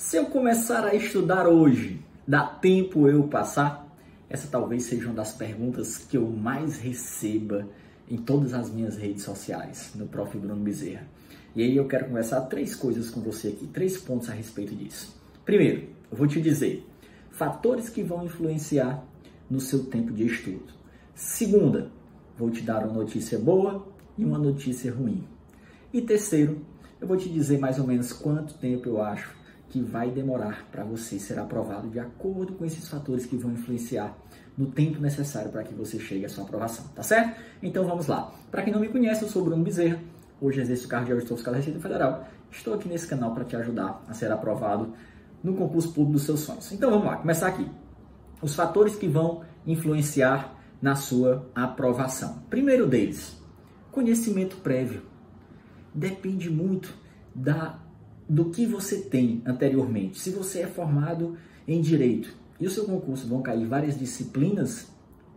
Se 0.00 0.16
eu 0.16 0.26
começar 0.26 0.86
a 0.86 0.94
estudar 0.94 1.46
hoje, 1.46 2.00
dá 2.26 2.42
tempo 2.42 3.06
eu 3.06 3.24
passar? 3.24 3.86
Essa 4.30 4.48
talvez 4.48 4.84
seja 4.84 5.04
uma 5.04 5.14
das 5.14 5.32
perguntas 5.32 5.98
que 5.98 6.16
eu 6.16 6.26
mais 6.26 6.78
receba 6.78 7.68
em 8.08 8.16
todas 8.16 8.54
as 8.54 8.70
minhas 8.70 8.96
redes 8.96 9.22
sociais, 9.22 9.92
no 9.94 10.06
Prof. 10.06 10.36
Bruno 10.38 10.56
Bezerra. 10.56 11.06
E 11.54 11.62
aí 11.62 11.76
eu 11.76 11.86
quero 11.86 12.06
conversar 12.06 12.40
três 12.46 12.74
coisas 12.74 13.10
com 13.10 13.20
você 13.20 13.48
aqui, 13.48 13.66
três 13.66 13.98
pontos 13.98 14.30
a 14.30 14.32
respeito 14.32 14.74
disso. 14.74 15.14
Primeiro, 15.44 15.88
eu 16.10 16.16
vou 16.16 16.26
te 16.26 16.40
dizer 16.40 16.84
fatores 17.30 17.90
que 17.90 18.02
vão 18.02 18.24
influenciar 18.24 19.04
no 19.50 19.60
seu 19.60 19.84
tempo 19.84 20.14
de 20.14 20.24
estudo. 20.24 20.72
Segunda, 21.14 21.90
vou 22.38 22.50
te 22.50 22.62
dar 22.62 22.86
uma 22.86 22.94
notícia 22.94 23.38
boa 23.38 23.86
e 24.16 24.24
uma 24.24 24.38
notícia 24.38 24.90
ruim. 24.90 25.22
E 25.92 26.00
terceiro, 26.00 26.64
eu 26.98 27.06
vou 27.06 27.18
te 27.18 27.28
dizer 27.28 27.58
mais 27.58 27.78
ou 27.78 27.86
menos 27.86 28.14
quanto 28.14 28.54
tempo 28.54 28.88
eu 28.88 29.02
acho 29.02 29.39
que 29.70 29.80
vai 29.80 30.10
demorar 30.10 30.66
para 30.70 30.84
você 30.84 31.18
ser 31.18 31.38
aprovado 31.38 31.88
de 31.88 31.98
acordo 31.98 32.54
com 32.54 32.64
esses 32.64 32.88
fatores 32.88 33.24
que 33.24 33.36
vão 33.36 33.52
influenciar 33.52 34.14
no 34.58 34.66
tempo 34.66 35.00
necessário 35.00 35.50
para 35.50 35.62
que 35.62 35.72
você 35.72 35.98
chegue 35.98 36.26
à 36.26 36.28
sua 36.28 36.44
aprovação, 36.44 36.84
tá 36.94 37.02
certo? 37.02 37.40
Então 37.62 37.86
vamos 37.86 38.08
lá. 38.08 38.32
Para 38.50 38.62
quem 38.62 38.72
não 38.72 38.80
me 38.80 38.88
conhece, 38.88 39.22
eu 39.22 39.28
sou 39.28 39.44
Bruno 39.44 39.62
Bezerra, 39.62 40.00
hoje 40.40 40.60
exerço 40.60 40.86
o 40.86 40.88
cargo 40.88 41.06
de 41.06 41.12
auditor 41.12 41.36
fiscal 41.36 41.52
da 41.52 41.58
Receita 41.58 41.80
Federal. 41.80 42.28
Estou 42.50 42.74
aqui 42.74 42.88
nesse 42.88 43.06
canal 43.06 43.32
para 43.32 43.44
te 43.44 43.54
ajudar 43.56 44.04
a 44.08 44.12
ser 44.12 44.30
aprovado 44.32 44.92
no 45.42 45.54
concurso 45.54 45.88
público 45.92 46.14
dos 46.14 46.22
seus 46.24 46.40
sonhos. 46.40 46.70
Então 46.72 46.90
vamos 46.90 47.06
lá, 47.06 47.16
começar 47.16 47.46
aqui. 47.46 47.66
Os 48.42 48.54
fatores 48.54 48.96
que 48.96 49.06
vão 49.08 49.42
influenciar 49.66 50.56
na 50.82 50.96
sua 50.96 51.48
aprovação. 51.54 52.42
Primeiro 52.50 52.86
deles, 52.86 53.40
conhecimento 53.92 54.56
prévio. 54.56 55.02
Depende 55.94 56.50
muito 56.50 56.92
da 57.34 57.78
do 58.30 58.44
que 58.44 58.64
você 58.64 59.00
tem 59.00 59.42
anteriormente. 59.44 60.20
Se 60.20 60.30
você 60.30 60.60
é 60.60 60.66
formado 60.68 61.36
em 61.66 61.80
direito 61.80 62.32
e 62.60 62.66
o 62.66 62.70
seu 62.70 62.84
concurso 62.84 63.26
vão 63.26 63.42
cair 63.42 63.66
várias 63.66 63.98
disciplinas 63.98 64.86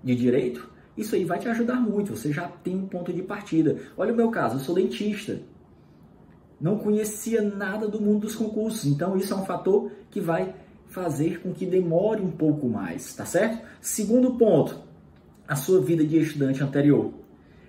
de 0.04 0.16
direito, 0.16 0.70
isso 0.96 1.16
aí 1.16 1.26
vai 1.26 1.40
te 1.40 1.50
ajudar 1.50 1.78
muito. 1.78 2.16
Você 2.16 2.32
já 2.32 2.48
tem 2.48 2.76
um 2.76 2.86
ponto 2.86 3.12
de 3.12 3.24
partida. 3.24 3.80
Olha 3.98 4.14
o 4.14 4.16
meu 4.16 4.30
caso, 4.30 4.58
eu 4.58 4.60
sou 4.60 4.76
dentista. 4.76 5.42
Não 6.62 6.78
conhecia 6.78 7.42
nada 7.42 7.88
do 7.88 8.00
mundo 8.00 8.22
dos 8.22 8.36
concursos, 8.36 8.86
então 8.86 9.18
isso 9.18 9.34
é 9.34 9.38
um 9.38 9.46
fator 9.46 9.92
que 10.12 10.22
vai 10.22 10.54
fazer 10.86 11.42
com 11.42 11.52
que 11.52 11.66
demore 11.66 12.22
um 12.22 12.30
pouco 12.30 12.70
mais, 12.70 13.16
tá 13.16 13.26
certo? 13.26 13.66
Segundo 13.82 14.36
ponto, 14.36 14.80
a 15.48 15.56
sua 15.56 15.82
vida 15.82 16.06
de 16.06 16.20
estudante 16.20 16.64
anterior. 16.64 17.12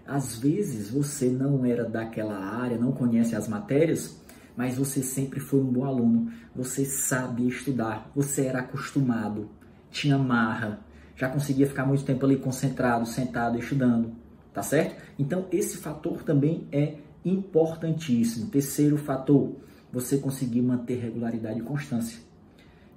Às 0.06 0.36
vezes 0.36 0.91
você 0.91 1.31
não 1.31 1.64
era 1.64 1.88
daquela 1.88 2.38
área, 2.38 2.77
não 2.77 2.92
conhece 2.92 3.34
as 3.34 3.48
matérias, 3.48 4.22
mas 4.56 4.77
você 4.77 5.02
sempre 5.02 5.41
foi 5.41 5.60
um 5.60 5.72
bom 5.72 5.84
aluno, 5.84 6.33
você 6.55 6.84
sabia 6.84 7.48
estudar, 7.48 8.10
você 8.14 8.47
era 8.47 8.60
acostumado, 8.60 9.48
tinha 9.91 10.19
marra, 10.19 10.80
já 11.16 11.28
conseguia 11.28 11.66
ficar 11.66 11.86
muito 11.86 12.05
tempo 12.05 12.24
ali 12.24 12.36
concentrado, 12.36 13.06
sentado, 13.06 13.58
estudando, 13.58 14.12
tá 14.52 14.62
certo? 14.62 15.02
Então 15.19 15.47
esse 15.50 15.77
fator 15.78 16.22
também 16.22 16.66
é 16.72 16.97
importantíssimo. 17.25 18.50
Terceiro 18.50 18.97
fator, 18.97 19.56
você 19.92 20.19
conseguir 20.19 20.60
manter 20.60 20.98
regularidade 20.98 21.60
e 21.60 21.62
constância. 21.62 22.19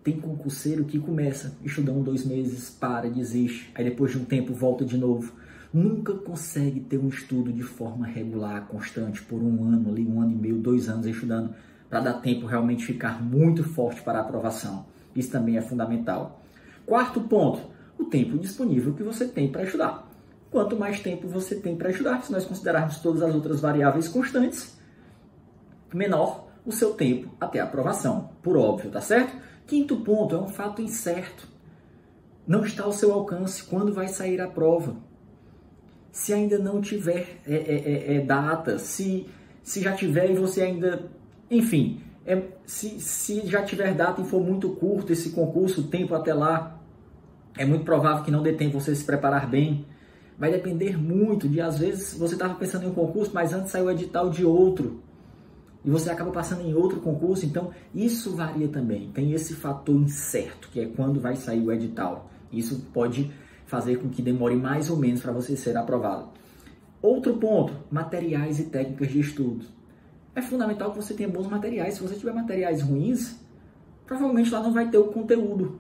Tem 0.04 0.20
concurseiro 0.20 0.86
que 0.86 1.00
começa 1.00 1.58
estudando 1.64 2.04
dois 2.04 2.26
meses, 2.26 2.70
para, 2.70 3.10
desiste, 3.10 3.72
aí 3.76 3.84
depois 3.84 4.12
de 4.12 4.18
um 4.18 4.26
tempo 4.26 4.54
volta 4.54 4.86
de 4.86 4.98
novo 4.98 5.34
nunca 5.78 6.14
consegue 6.14 6.80
ter 6.80 6.98
um 6.98 7.08
estudo 7.08 7.54
de 7.54 7.62
forma 7.62 8.08
regular, 8.08 8.68
constante, 8.68 9.22
por 9.22 9.42
um 9.42 9.64
ano, 9.64 9.92
ali, 9.92 10.06
um 10.06 10.20
ano 10.20 10.32
e 10.32 10.36
meio, 10.36 10.58
dois 10.58 10.90
anos 10.90 11.06
estudando, 11.06 11.54
para 11.88 12.00
dar 12.00 12.14
tempo 12.16 12.48
realmente 12.48 12.84
ficar 12.84 13.22
muito 13.22 13.64
forte 13.64 14.02
para 14.02 14.18
a 14.18 14.22
aprovação. 14.22 14.88
Isso 15.16 15.32
também 15.32 15.56
é 15.56 15.62
fundamental. 15.62 16.42
Quarto 16.86 17.22
ponto, 17.22 17.62
o 17.98 18.06
tempo 18.06 18.38
disponível 18.40 18.94
que 18.94 19.04
você 19.04 19.28
tem 19.28 19.52
para 19.52 19.64
estudar. 19.64 20.10
Quanto 20.50 20.76
mais 20.76 21.00
tempo 21.00 21.28
você 21.28 21.56
tem 21.56 21.76
para 21.76 21.92
estudar, 21.92 22.24
se 22.24 22.32
nós 22.32 22.46
considerarmos 22.46 22.98
todas 23.00 23.22
as 23.22 23.36
outras 23.36 23.60
variáveis 23.60 24.08
constantes, 24.08 24.78
menor 25.94 26.48
o 26.66 26.72
seu 26.72 26.94
tempo 26.94 27.30
até 27.40 27.60
a 27.60 27.66
aprovação, 27.66 28.32
por 28.42 28.58
óbvio, 28.58 28.90
tá 28.90 29.00
certo? 29.00 29.38
Quinto 29.68 29.98
ponto 29.98 30.36
é 30.36 30.40
um 30.40 30.48
fato 30.48 30.82
incerto. 30.82 31.48
Não 32.48 32.64
está 32.64 32.84
ao 32.84 32.94
seu 32.94 33.14
alcance 33.14 33.64
quando 33.64 33.94
vai 33.94 34.08
sair 34.08 34.40
a 34.40 34.48
prova 34.48 35.07
se 36.18 36.34
ainda 36.34 36.58
não 36.58 36.82
tiver 36.82 37.42
é, 37.46 37.54
é, 37.54 38.16
é, 38.16 38.16
é, 38.16 38.22
data, 38.22 38.80
se, 38.80 39.28
se 39.62 39.82
já 39.82 39.94
tiver 39.94 40.32
e 40.32 40.34
você 40.34 40.64
ainda. 40.64 41.12
Enfim, 41.50 42.02
é, 42.26 42.42
se, 42.66 43.00
se 43.00 43.46
já 43.46 43.62
tiver 43.62 43.94
data 43.94 44.20
e 44.20 44.26
for 44.26 44.44
muito 44.44 44.72
curto 44.72 45.14
esse 45.14 45.30
concurso, 45.30 45.82
o 45.82 45.84
tempo 45.84 46.16
até 46.16 46.34
lá, 46.34 46.82
é 47.56 47.64
muito 47.66 47.86
provável 47.86 48.24
que 48.24 48.32
não 48.32 48.42
dê 48.42 48.52
tempo 48.52 48.80
você 48.80 48.96
se 48.96 49.06
preparar 49.06 49.48
bem. 49.48 49.86
Vai 50.40 50.52
depender 50.52 50.98
muito 50.98 51.48
de, 51.48 51.62
às 51.62 51.78
vezes, 51.78 52.18
você 52.18 52.34
estava 52.34 52.56
pensando 52.56 52.86
em 52.86 52.90
um 52.90 52.96
concurso, 52.96 53.32
mas 53.32 53.54
antes 53.54 53.72
saiu 53.72 53.86
o 53.86 53.92
edital 53.92 54.32
de 54.32 54.44
outro. 54.44 55.04
E 55.86 55.90
você 55.90 56.10
acaba 56.10 56.32
passando 56.32 56.64
em 56.64 56.74
outro 56.74 57.00
concurso, 57.00 57.46
então 57.46 57.70
isso 57.94 58.36
varia 58.36 58.68
também. 58.68 59.12
Tem 59.12 59.34
esse 59.34 59.54
fator 59.54 59.96
incerto, 59.96 60.70
que 60.70 60.80
é 60.80 60.88
quando 60.88 61.20
vai 61.20 61.36
sair 61.36 61.62
o 61.62 61.72
edital. 61.72 62.32
Isso 62.52 62.88
pode 62.92 63.32
fazer 63.68 63.98
com 63.98 64.10
que 64.10 64.22
demore 64.22 64.56
mais 64.56 64.90
ou 64.90 64.98
menos 64.98 65.22
para 65.22 65.32
você 65.32 65.56
ser 65.56 65.78
aprovado. 65.78 66.30
Outro 67.02 67.38
ponto, 67.38 67.74
materiais 67.92 68.60
e 68.60 68.64
técnicas 68.64 69.10
de 69.10 69.20
estudo. 69.20 69.66
É 70.34 70.42
fundamental 70.42 70.92
que 70.92 70.98
você 70.98 71.14
tenha 71.14 71.30
bons 71.30 71.48
materiais. 71.48 71.96
Se 71.96 72.02
você 72.02 72.16
tiver 72.16 72.34
materiais 72.34 72.82
ruins, 72.82 73.36
provavelmente 74.06 74.50
lá 74.50 74.64
não 74.64 74.74
vai 74.74 74.90
ter 74.90 74.98
o 74.98 75.06
conteúdo 75.06 75.80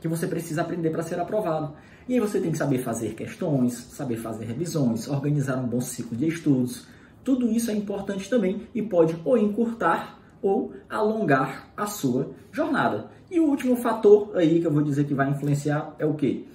que 0.00 0.06
você 0.06 0.26
precisa 0.26 0.62
aprender 0.62 0.90
para 0.90 1.02
ser 1.02 1.18
aprovado. 1.18 1.74
E 2.08 2.14
aí 2.14 2.20
você 2.20 2.40
tem 2.40 2.52
que 2.52 2.58
saber 2.58 2.78
fazer 2.78 3.14
questões, 3.14 3.74
saber 3.74 4.16
fazer 4.16 4.44
revisões, 4.44 5.08
organizar 5.08 5.56
um 5.56 5.66
bom 5.66 5.80
ciclo 5.80 6.16
de 6.16 6.28
estudos. 6.28 6.86
Tudo 7.24 7.50
isso 7.50 7.70
é 7.70 7.74
importante 7.74 8.30
também 8.30 8.62
e 8.74 8.80
pode 8.80 9.16
ou 9.24 9.36
encurtar 9.36 10.18
ou 10.40 10.72
alongar 10.88 11.68
a 11.76 11.86
sua 11.86 12.30
jornada. 12.52 13.10
E 13.30 13.40
o 13.40 13.44
último 13.44 13.76
fator 13.76 14.36
aí 14.36 14.60
que 14.60 14.66
eu 14.66 14.72
vou 14.72 14.82
dizer 14.82 15.04
que 15.04 15.14
vai 15.14 15.30
influenciar 15.30 15.94
é 15.98 16.06
o 16.06 16.14
quê? 16.14 16.46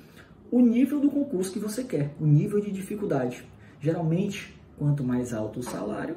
O 0.53 0.61
nível 0.61 0.99
do 0.99 1.09
concurso 1.09 1.51
que 1.51 1.57
você 1.57 1.83
quer, 1.83 2.13
o 2.21 2.27
nível 2.27 2.61
de 2.61 2.71
dificuldade. 2.71 3.43
Geralmente, 3.81 4.53
quanto 4.77 5.03
mais 5.03 5.33
alto 5.33 5.61
o 5.61 5.63
salário, 5.63 6.15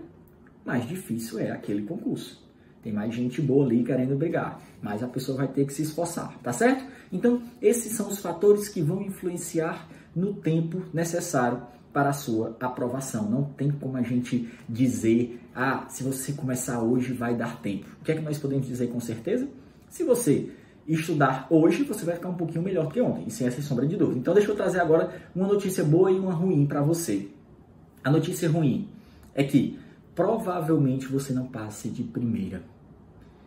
mais 0.63 0.87
difícil 0.87 1.39
é 1.39 1.51
aquele 1.51 1.87
concurso. 1.87 2.47
Tem 2.83 2.93
mais 2.93 3.15
gente 3.15 3.41
boa 3.41 3.65
ali 3.65 3.83
querendo 3.83 4.15
brigar, 4.15 4.61
mas 4.83 5.03
a 5.03 5.09
pessoa 5.09 5.39
vai 5.39 5.49
ter 5.49 5.65
que 5.65 5.73
se 5.73 5.81
esforçar, 5.81 6.39
tá 6.43 6.53
certo? 6.53 6.85
Então, 7.11 7.45
esses 7.63 7.93
são 7.93 8.09
os 8.09 8.19
fatores 8.19 8.69
que 8.69 8.83
vão 8.83 9.01
influenciar 9.01 9.89
no 10.15 10.35
tempo 10.35 10.83
necessário 10.93 11.63
para 11.91 12.11
a 12.11 12.13
sua 12.13 12.55
aprovação. 12.61 13.31
Não 13.31 13.43
tem 13.43 13.71
como 13.71 13.97
a 13.97 14.03
gente 14.03 14.51
dizer, 14.69 15.41
ah, 15.55 15.87
se 15.89 16.05
você 16.05 16.35
começar 16.35 16.83
hoje 16.83 17.15
vai 17.15 17.35
dar 17.35 17.63
tempo. 17.63 17.87
O 18.03 18.05
que 18.05 18.13
é 18.13 18.15
que 18.15 18.21
nós 18.21 18.37
podemos 18.37 18.67
dizer 18.67 18.89
com 18.89 19.01
certeza? 19.01 19.49
Se 19.89 20.05
você 20.05 20.53
estudar 20.87 21.47
hoje, 21.51 21.83
você 21.83 22.05
vai 22.05 22.15
ficar 22.15 22.29
um 22.29 22.35
pouquinho 22.35 22.63
melhor 22.63 22.93
que 22.93 23.01
ontem, 23.01 23.29
sem 23.29 23.47
essa 23.47 23.61
sombra 23.61 23.87
de 23.87 23.97
dúvida. 23.97 24.19
Então, 24.19 24.35
deixa 24.35 24.51
eu 24.51 24.57
trazer 24.57 24.81
agora 24.81 25.21
uma 25.35 25.47
notícia 25.47 25.83
boa 25.83 26.11
e 26.11 26.19
uma 26.19 26.33
ruim 26.33 26.67
para 26.67 26.83
você. 26.83 27.29
A 28.05 28.11
notícia 28.11 28.49
ruim 28.49 28.89
é 29.35 29.43
que 29.43 29.79
provavelmente 30.15 31.07
você 31.07 31.33
não 31.33 31.47
passe 31.47 31.89
de 31.89 32.03
primeira. 32.03 32.63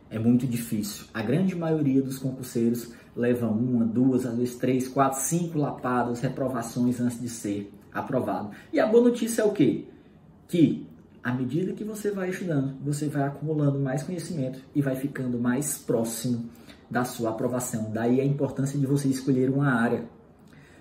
É 0.09 0.19
muito 0.19 0.45
difícil. 0.45 1.05
A 1.13 1.21
grande 1.21 1.55
maioria 1.55 2.01
dos 2.01 2.17
concurseiros 2.17 2.93
levam 3.15 3.51
uma, 3.51 3.85
duas, 3.85 4.25
às 4.25 4.35
vezes 4.35 4.55
três, 4.55 4.87
quatro, 4.87 5.19
cinco 5.19 5.57
lapadas, 5.57 6.19
reprovações 6.19 6.99
antes 6.99 7.21
de 7.21 7.29
ser 7.29 7.71
aprovado. 7.93 8.51
E 8.73 8.79
a 8.79 8.87
boa 8.87 9.03
notícia 9.03 9.43
é 9.43 9.45
o 9.45 9.51
quê? 9.51 9.85
Que 10.47 10.87
à 11.23 11.33
medida 11.33 11.73
que 11.73 11.83
você 11.83 12.11
vai 12.11 12.29
estudando, 12.29 12.75
você 12.83 13.07
vai 13.07 13.23
acumulando 13.23 13.79
mais 13.79 14.03
conhecimento 14.03 14.59
e 14.73 14.81
vai 14.81 14.95
ficando 14.95 15.39
mais 15.39 15.77
próximo 15.77 16.49
da 16.89 17.03
sua 17.03 17.29
aprovação. 17.29 17.91
Daí 17.91 18.19
a 18.19 18.25
importância 18.25 18.77
de 18.79 18.85
você 18.85 19.07
escolher 19.07 19.49
uma 19.49 19.71
área. 19.71 20.05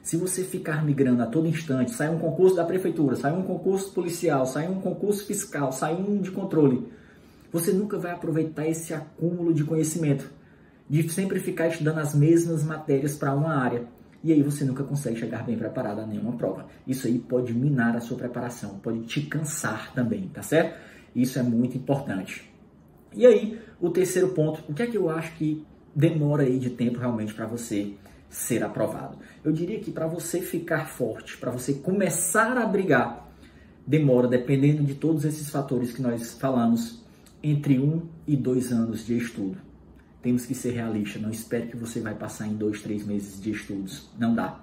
Se 0.03 0.17
você 0.17 0.43
ficar 0.43 0.85
migrando 0.85 1.23
a 1.23 1.27
todo 1.27 1.47
instante, 1.47 1.91
sai 1.91 2.09
um 2.09 2.19
concurso 2.19 2.57
da 2.57 2.65
prefeitura, 2.65 3.17
sai 3.17 3.33
um 3.33 3.43
concurso 3.43 3.93
policial, 3.93 4.47
sai 4.47 4.69
um 4.69 4.81
concurso 4.81 5.27
fiscal, 5.27 5.71
sai 5.71 5.95
um 5.97 6.19
de 6.19 6.31
controle, 6.31 6.89
você 7.53 7.73
nunca 7.73 7.99
vai 7.99 8.13
aproveitar 8.13 8.67
esse 8.67 8.93
acúmulo 8.93 9.53
de 9.55 9.65
conhecimento, 9.65 10.31
de 10.89 11.09
sempre 11.11 11.41
ficar 11.41 11.69
estudando 11.69 11.99
as 11.99 12.15
mesmas 12.15 12.63
matérias 12.63 13.17
para 13.17 13.35
uma 13.35 13.55
área. 13.55 13.87
E 14.23 14.33
aí 14.33 14.43
você 14.43 14.65
nunca 14.65 14.83
consegue 14.83 15.19
chegar 15.19 15.45
bem 15.45 15.57
preparado 15.57 16.01
a 16.01 16.07
nenhuma 16.07 16.33
prova. 16.33 16.67
Isso 16.87 17.07
aí 17.07 17.19
pode 17.19 17.55
minar 17.55 17.97
a 17.97 18.01
sua 18.01 18.17
preparação, 18.17 18.79
pode 18.79 19.01
te 19.01 19.23
cansar 19.23 19.93
também, 19.95 20.29
tá 20.29 20.43
certo? 20.43 20.79
Isso 21.15 21.39
é 21.39 21.43
muito 21.43 21.77
importante. 21.77 22.51
E 23.15 23.27
aí, 23.27 23.59
o 23.81 23.91
terceiro 23.91 24.29
ponto, 24.29 24.63
o 24.69 24.75
que 24.75 24.83
é 24.83 24.87
que 24.87 24.97
eu 24.97 25.09
acho 25.09 25.35
que 25.37 25.65
demora 25.99 26.45
aí 26.45 26.61
de 26.61 26.71
tempo 26.71 27.01
realmente 27.01 27.35
para 27.35 27.45
você 27.45 27.95
ser 28.31 28.63
aprovado. 28.63 29.19
Eu 29.43 29.51
diria 29.51 29.81
que 29.81 29.91
para 29.91 30.07
você 30.07 30.41
ficar 30.41 30.87
forte, 30.87 31.37
para 31.37 31.51
você 31.51 31.75
começar 31.75 32.57
a 32.57 32.65
brigar, 32.65 33.29
demora, 33.85 34.29
dependendo 34.29 34.85
de 34.85 34.95
todos 34.95 35.25
esses 35.25 35.51
fatores 35.51 35.93
que 35.93 36.01
nós 36.01 36.35
falamos, 36.35 37.03
entre 37.43 37.81
um 37.81 38.03
e 38.29 38.37
dois 38.37 38.71
anos 38.71 39.05
de 39.05 39.17
estudo. 39.17 39.59
temos 40.23 40.47
que 40.47 40.55
ser 40.55 40.73
realistas. 40.73 41.21
Não 41.21 41.31
espere 41.31 41.67
que 41.67 41.77
você 41.77 42.01
vai 42.01 42.15
passar 42.15 42.47
em 42.47 42.55
dois, 42.55 42.81
três 42.81 43.05
meses 43.05 43.41
de 43.41 43.51
estudos. 43.51 44.09
Não 44.17 44.35
dá. 44.35 44.61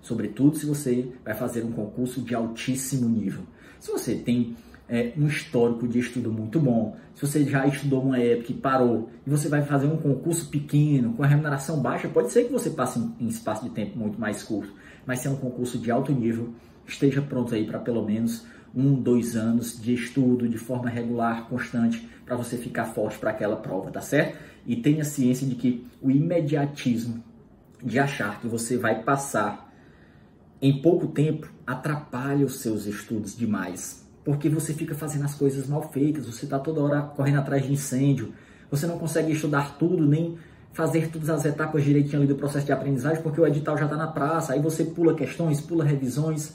Sobretudo 0.00 0.56
se 0.56 0.64
você 0.64 1.12
vai 1.22 1.34
fazer 1.34 1.62
um 1.62 1.72
concurso 1.72 2.22
de 2.22 2.34
altíssimo 2.34 3.06
nível. 3.06 3.42
Se 3.78 3.90
você 3.90 4.14
tem 4.14 4.56
é, 4.90 5.12
um 5.16 5.28
histórico 5.28 5.86
de 5.86 6.00
estudo 6.00 6.32
muito 6.32 6.58
bom, 6.58 6.96
se 7.14 7.24
você 7.24 7.44
já 7.44 7.64
estudou 7.64 8.02
uma 8.02 8.18
época 8.18 8.50
e 8.50 8.54
parou, 8.56 9.08
e 9.24 9.30
você 9.30 9.48
vai 9.48 9.62
fazer 9.62 9.86
um 9.86 9.96
concurso 9.96 10.48
pequeno, 10.48 11.12
com 11.12 11.22
a 11.22 11.26
remuneração 11.28 11.80
baixa, 11.80 12.08
pode 12.08 12.32
ser 12.32 12.44
que 12.44 12.52
você 12.52 12.70
passe 12.70 12.98
em, 12.98 13.14
em 13.20 13.28
espaço 13.28 13.62
de 13.62 13.70
tempo 13.70 13.96
muito 13.96 14.20
mais 14.20 14.42
curto. 14.42 14.72
Mas 15.06 15.20
se 15.20 15.28
é 15.28 15.30
um 15.30 15.36
concurso 15.36 15.78
de 15.78 15.92
alto 15.92 16.10
nível, 16.12 16.52
esteja 16.84 17.22
pronto 17.22 17.54
aí 17.54 17.64
para 17.64 17.78
pelo 17.78 18.04
menos 18.04 18.44
um, 18.74 18.92
dois 18.94 19.36
anos 19.36 19.80
de 19.80 19.94
estudo 19.94 20.48
de 20.48 20.58
forma 20.58 20.90
regular, 20.90 21.48
constante, 21.48 22.08
para 22.26 22.36
você 22.36 22.56
ficar 22.56 22.86
forte 22.86 23.16
para 23.16 23.30
aquela 23.30 23.56
prova, 23.56 23.92
tá 23.92 24.00
certo? 24.00 24.38
E 24.66 24.74
tenha 24.74 25.04
ciência 25.04 25.46
de 25.46 25.54
que 25.54 25.86
o 26.02 26.10
imediatismo 26.10 27.22
de 27.82 27.98
achar 27.98 28.40
que 28.40 28.48
você 28.48 28.76
vai 28.76 29.02
passar 29.04 29.72
em 30.60 30.82
pouco 30.82 31.06
tempo 31.06 31.50
atrapalha 31.64 32.44
os 32.44 32.56
seus 32.60 32.86
estudos 32.86 33.36
demais. 33.36 34.09
Porque 34.30 34.48
você 34.48 34.72
fica 34.72 34.94
fazendo 34.94 35.24
as 35.24 35.34
coisas 35.34 35.66
mal 35.66 35.90
feitas, 35.90 36.24
você 36.24 36.44
está 36.44 36.56
toda 36.56 36.80
hora 36.80 37.02
correndo 37.02 37.40
atrás 37.40 37.64
de 37.64 37.72
incêndio, 37.72 38.32
você 38.70 38.86
não 38.86 38.96
consegue 38.96 39.32
estudar 39.32 39.76
tudo, 39.76 40.06
nem 40.06 40.38
fazer 40.72 41.08
todas 41.08 41.28
as 41.28 41.44
etapas 41.44 41.82
direitinho 41.82 42.18
ali 42.18 42.28
do 42.28 42.36
processo 42.36 42.64
de 42.64 42.70
aprendizagem, 42.70 43.20
porque 43.24 43.40
o 43.40 43.44
edital 43.44 43.76
já 43.76 43.86
está 43.86 43.96
na 43.96 44.06
praça, 44.06 44.52
aí 44.52 44.60
você 44.60 44.84
pula 44.84 45.14
questões, 45.14 45.60
pula 45.60 45.82
revisões, 45.82 46.54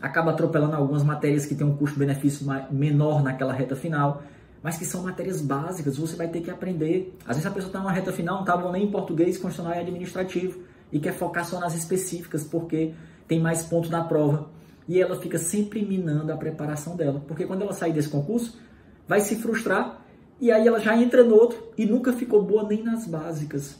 acaba 0.00 0.32
atropelando 0.32 0.74
algumas 0.74 1.04
matérias 1.04 1.46
que 1.46 1.54
têm 1.54 1.64
um 1.64 1.76
custo-benefício 1.76 2.44
menor 2.72 3.22
naquela 3.22 3.52
reta 3.52 3.76
final, 3.76 4.24
mas 4.60 4.76
que 4.76 4.84
são 4.84 5.04
matérias 5.04 5.40
básicas, 5.40 5.96
você 5.98 6.16
vai 6.16 6.26
ter 6.26 6.40
que 6.40 6.50
aprender. 6.50 7.16
Às 7.24 7.36
vezes 7.36 7.46
a 7.46 7.52
pessoa 7.52 7.68
está 7.68 7.78
numa 7.78 7.92
reta 7.92 8.12
final, 8.12 8.34
não 8.34 8.42
está 8.42 8.56
bom 8.56 8.72
nem 8.72 8.82
em 8.82 8.90
português, 8.90 9.38
constitucional 9.38 9.78
e 9.78 9.80
administrativo, 9.80 10.58
e 10.90 10.98
quer 10.98 11.12
focar 11.12 11.44
só 11.44 11.60
nas 11.60 11.72
específicas, 11.76 12.42
porque 12.42 12.92
tem 13.28 13.38
mais 13.38 13.62
pontos 13.62 13.90
na 13.90 14.02
prova. 14.02 14.60
E 14.88 15.00
ela 15.00 15.16
fica 15.20 15.38
sempre 15.38 15.84
minando 15.84 16.32
a 16.32 16.36
preparação 16.36 16.96
dela, 16.96 17.22
porque 17.26 17.46
quando 17.46 17.62
ela 17.62 17.72
sair 17.72 17.92
desse 17.92 18.08
concurso, 18.08 18.58
vai 19.06 19.20
se 19.20 19.36
frustrar 19.36 20.02
e 20.40 20.50
aí 20.50 20.66
ela 20.66 20.80
já 20.80 20.96
entra 20.96 21.22
no 21.22 21.34
outro 21.34 21.70
e 21.78 21.86
nunca 21.86 22.12
ficou 22.12 22.42
boa 22.42 22.66
nem 22.68 22.82
nas 22.82 23.06
básicas. 23.06 23.78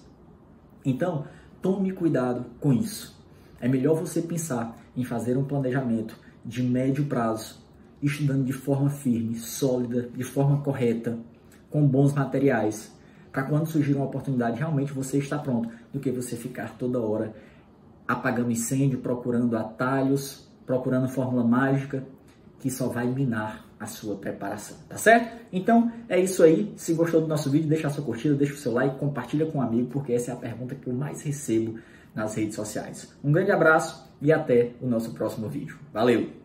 Então, 0.85 1.27
tome 1.61 1.91
cuidado 1.91 2.47
com 2.61 2.73
isso. 2.73 3.21
É 3.61 3.67
melhor 3.67 3.97
você 3.97 4.23
pensar 4.23 4.79
em 4.97 5.05
fazer 5.05 5.37
um 5.37 5.45
planejamento 5.45 6.17
de 6.45 6.63
médio 6.63 7.07
prazo, 7.07 7.61
estudando 8.01 8.45
de 8.45 8.53
forma 8.53 8.91
firme, 8.91 9.37
sólida, 9.37 10.09
de 10.15 10.25
forma 10.25 10.61
correta, 10.63 11.19
com 11.71 11.87
bons 11.87 12.13
materiais, 12.13 12.93
para 13.33 13.45
quando 13.45 13.67
surgir 13.67 13.95
uma 13.95 14.05
oportunidade 14.05 14.59
realmente 14.59 14.93
você 14.93 15.19
estar 15.19 15.39
pronto, 15.39 15.69
do 15.93 15.99
que 15.99 16.11
você 16.11 16.37
ficar 16.37 16.77
toda 16.77 17.01
hora 17.01 17.35
apagando 18.07 18.51
incêndio, 18.51 18.99
procurando 18.99 19.57
atalhos, 19.57 20.49
procurando 20.67 21.09
fórmula 21.09 21.45
mágica 21.45 22.05
que 22.59 22.71
só 22.71 22.89
vai 22.89 23.07
minar 23.07 23.67
a 23.79 23.87
sua 23.87 24.17
preparação, 24.17 24.77
tá 24.89 24.97
certo? 24.97 25.37
Então 25.53 25.91
é 26.09 26.21
isso 26.21 26.43
aí. 26.45 26.73
Se 26.77 26.95
gostou 26.95 27.21
do 27.21 27.27
nosso 27.27 27.51
vídeo, 27.51 27.69
deixa 27.69 27.89
a 27.89 27.91
sua 27.91 28.05
curtida, 28.05 28.35
deixa 28.37 28.55
o 28.55 28.57
seu 28.57 28.73
like, 28.73 28.97
compartilha 28.99 29.47
com 29.47 29.59
um 29.59 29.63
amigo, 29.63 29.89
porque 29.91 30.13
essa 30.13 30.31
é 30.31 30.35
a 30.35 30.37
pergunta 30.37 30.77
que 30.77 30.87
eu 30.87 30.95
mais 30.95 31.23
recebo 31.23 31.79
nas 32.15 32.37
redes 32.37 32.55
sociais. 32.55 33.13
Um 33.25 33.33
grande 33.33 33.51
abraço 33.51 34.09
e 34.21 34.33
até 34.33 34.71
o 34.81 34.87
nosso 34.87 35.13
próximo 35.13 35.49
vídeo. 35.49 35.77
Valeu! 35.93 36.42